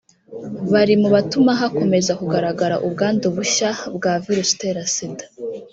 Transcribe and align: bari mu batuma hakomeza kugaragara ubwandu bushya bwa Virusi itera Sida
bari 0.73 0.93
mu 1.01 1.07
batuma 1.15 1.51
hakomeza 1.61 2.11
kugaragara 2.19 2.75
ubwandu 2.85 3.25
bushya 3.35 3.69
bwa 3.95 4.13
Virusi 4.23 4.51
itera 4.55 4.81
Sida 4.93 5.25